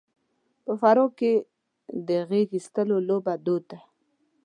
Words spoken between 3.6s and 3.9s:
ده.